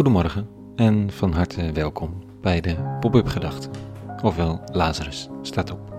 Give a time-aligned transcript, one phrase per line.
[0.00, 3.70] Goedemorgen en van harte welkom bij de Pop-up Gedachten,
[4.22, 5.94] ofwel Lazarus staat op.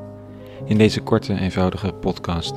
[0.65, 2.55] In deze korte, eenvoudige podcast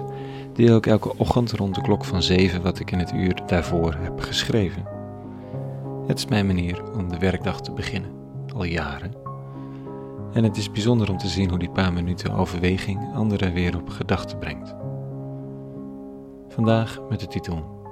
[0.53, 3.95] deel ik elke ochtend rond de klok van 7 wat ik in het uur daarvoor
[3.95, 4.85] heb geschreven.
[6.07, 8.11] Het is mijn manier om de werkdag te beginnen,
[8.55, 9.13] al jaren.
[10.33, 13.89] En het is bijzonder om te zien hoe die paar minuten overweging anderen weer op
[13.89, 14.75] gedachten brengt.
[16.49, 17.83] Vandaag met de titel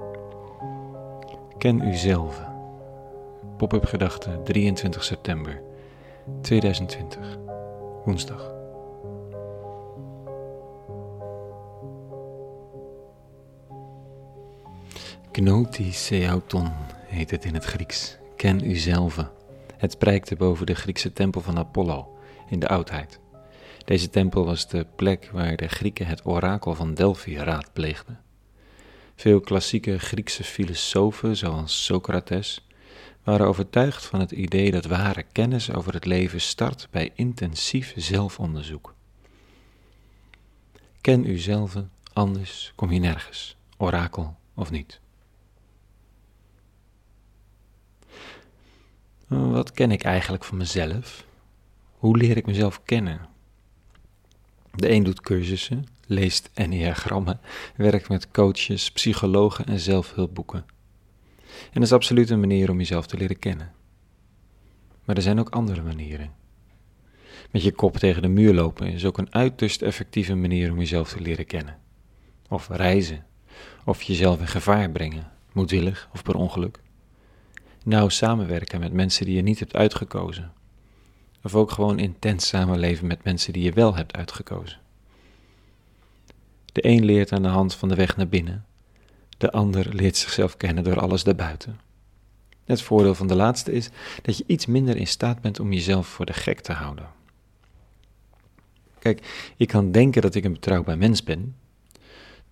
[1.58, 2.51] Ken uzelf.
[3.62, 5.62] Pop-up gedachte 23 september
[6.40, 7.38] 2020,
[8.04, 8.54] woensdag.
[15.32, 16.72] Gnoti seauton
[17.06, 18.16] heet het in het Grieks.
[18.36, 19.30] Ken uzelf.
[19.76, 22.16] Het prijkte boven de Griekse tempel van Apollo
[22.48, 23.20] in de oudheid.
[23.84, 28.20] Deze tempel was de plek waar de Grieken het orakel van Delphi raadpleegden.
[29.14, 32.66] Veel klassieke Griekse filosofen, zoals Socrates,
[33.22, 38.94] waren overtuigd van het idee dat ware kennis over het leven start bij intensief zelfonderzoek.
[41.00, 41.76] Ken uzelf,
[42.12, 45.00] anders kom je nergens, orakel of niet.
[49.26, 51.24] Wat ken ik eigenlijk van mezelf?
[51.98, 53.28] Hoe leer ik mezelf kennen?
[54.74, 57.40] De een doet cursussen, leest enneagrammen,
[57.76, 60.64] werkt met coaches, psychologen en zelfhulpboeken.
[61.60, 63.72] En dat is absoluut een manier om jezelf te leren kennen.
[65.04, 66.32] Maar er zijn ook andere manieren.
[67.50, 71.08] Met je kop tegen de muur lopen is ook een uiterst effectieve manier om jezelf
[71.08, 71.78] te leren kennen.
[72.48, 73.26] Of reizen,
[73.84, 76.78] of jezelf in gevaar brengen, moedwillig of per ongeluk.
[77.84, 80.52] Nauw samenwerken met mensen die je niet hebt uitgekozen.
[81.42, 84.80] Of ook gewoon intens samenleven met mensen die je wel hebt uitgekozen.
[86.64, 88.66] De een leert aan de hand van de weg naar binnen,
[89.42, 91.80] de ander leert zichzelf kennen door alles daarbuiten.
[92.64, 93.90] Het voordeel van de laatste is
[94.22, 97.08] dat je iets minder in staat bent om jezelf voor de gek te houden.
[98.98, 101.56] Kijk, ik kan denken dat ik een betrouwbaar mens ben,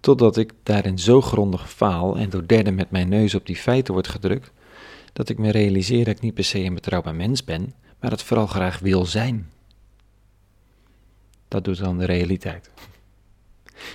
[0.01, 3.93] totdat ik daarin zo grondig faal en door derden met mijn neus op die feiten
[3.93, 4.53] wordt gedrukt,
[5.13, 8.23] dat ik me realiseer dat ik niet per se een betrouwbaar mens ben, maar het
[8.23, 9.51] vooral graag wil zijn.
[11.49, 12.71] Dat doet dan de realiteit.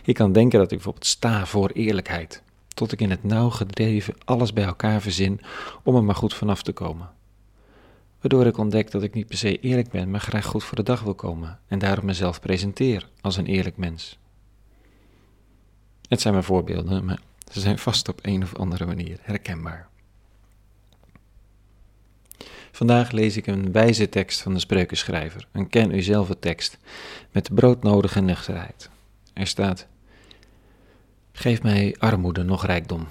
[0.03, 2.43] Ik kan denken dat ik bijvoorbeeld sta voor eerlijkheid,
[2.75, 5.41] tot ik in het nauw gedreven alles bij elkaar verzin
[5.83, 7.09] om er maar goed vanaf te komen.
[8.21, 10.83] Waardoor ik ontdek dat ik niet per se eerlijk ben, maar graag goed voor de
[10.83, 14.17] dag wil komen en daarom mezelf presenteer als een eerlijk mens.
[16.07, 17.19] Het zijn mijn voorbeelden, maar
[17.51, 19.89] ze zijn vast op een of andere manier herkenbaar.
[22.71, 26.77] Vandaag lees ik een wijze tekst van de spreukenschrijver, een ken u zelf tekst,
[27.31, 28.89] met broodnodige nuchterheid.
[29.33, 29.87] Er staat:
[31.45, 33.07] Geef mij armoede nog rijkdom.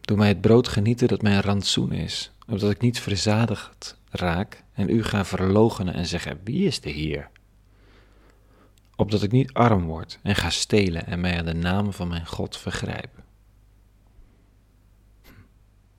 [0.00, 4.88] Doe mij het brood genieten dat mijn rantsoen is, opdat ik niet verzadigd raak en
[4.88, 7.30] u ga verlogenen en zeggen: Wie is de Heer?
[8.96, 12.26] Opdat ik niet arm word en ga stelen en mij aan de naam van mijn
[12.26, 13.22] God vergrijp.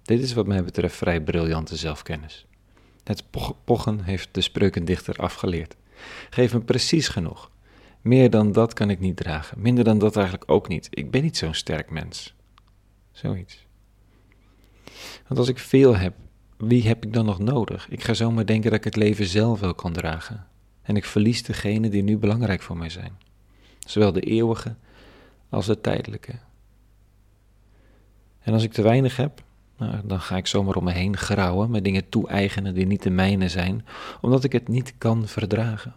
[0.04, 2.46] Dit is wat mij betreft vrij briljante zelfkennis.
[3.04, 3.24] Het
[3.64, 5.76] pochen heeft de spreukendichter afgeleerd.
[6.30, 7.52] Geef me precies genoeg.
[8.08, 9.62] Meer dan dat kan ik niet dragen.
[9.62, 10.88] Minder dan dat eigenlijk ook niet.
[10.90, 12.34] Ik ben niet zo'n sterk mens.
[13.12, 13.66] Zoiets.
[15.28, 16.14] Want als ik veel heb,
[16.58, 17.90] wie heb ik dan nog nodig?
[17.90, 20.48] Ik ga zomaar denken dat ik het leven zelf wel kan dragen.
[20.82, 23.18] En ik verlies degene die nu belangrijk voor mij zijn.
[23.80, 24.76] Zowel de eeuwige
[25.50, 26.34] als de tijdelijke.
[28.40, 29.44] En als ik te weinig heb,
[29.78, 33.10] nou, dan ga ik zomaar om me heen grauwen, met dingen toe-eigenen die niet de
[33.10, 33.86] mijne zijn,
[34.22, 35.94] omdat ik het niet kan verdragen.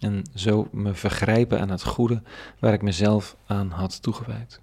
[0.00, 2.22] En zo me vergrijpen aan het goede
[2.58, 4.60] waar ik mezelf aan had toegewijd.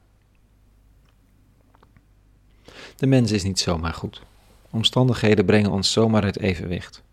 [2.95, 4.21] De mens is niet zomaar goed.
[4.69, 7.03] Omstandigheden brengen ons zomaar uit evenwicht.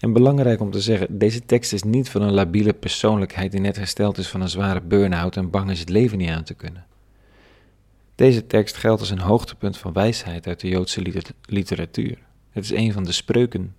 [0.00, 3.76] En belangrijk om te zeggen, deze tekst is niet van een labiele persoonlijkheid die net
[3.76, 6.86] hersteld is van een zware burn-out en bang is het leven niet aan te kunnen.
[8.14, 12.18] Deze tekst geldt als een hoogtepunt van wijsheid uit de Joodse literatuur.
[12.50, 13.74] Het is een van de spreuken.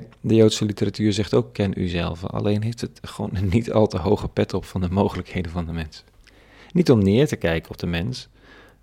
[0.00, 3.98] De Joodse literatuur zegt ook ken uzelf, alleen heeft het gewoon een niet al te
[3.98, 6.04] hoge pet op van de mogelijkheden van de mens.
[6.72, 8.28] Niet om neer te kijken op de mens,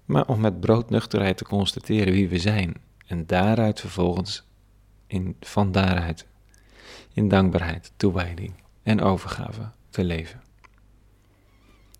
[0.05, 2.73] maar om met broodnuchterheid te constateren wie we zijn
[3.07, 4.43] en daaruit vervolgens
[5.07, 6.25] in, van daaruit
[7.13, 8.53] in dankbaarheid, toewijding
[8.83, 10.41] en overgave te leven.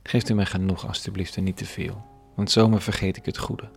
[0.04, 3.70] Geeft u mij genoeg alstublieft en niet te veel, want zomaar vergeet ik het goede,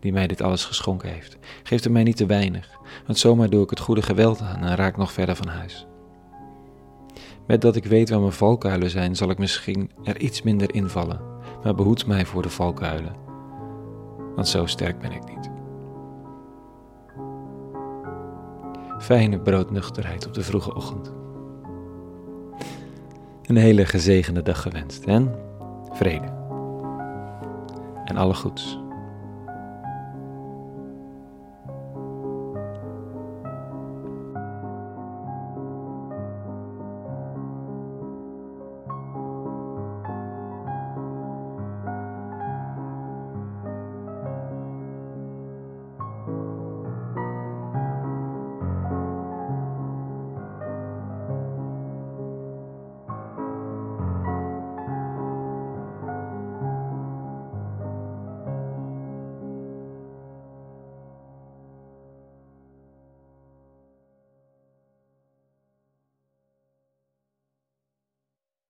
[0.00, 1.36] die mij dit alles geschonken heeft.
[1.62, 2.68] geeft er mij niet te weinig,
[3.06, 5.86] want zomaar doe ik het goede geweld aan en raak nog verder van huis.
[7.46, 11.20] Met dat ik weet waar mijn valkuilen zijn, zal ik misschien er iets minder invallen,
[11.62, 13.16] maar behoed mij voor de valkuilen,
[14.34, 15.50] want zo sterk ben ik niet.
[18.98, 21.12] Fijne broodnuchterheid op de vroege ochtend.
[23.42, 25.34] Een hele gezegende dag gewenst en
[25.92, 26.32] vrede.
[28.04, 28.79] En alle goeds.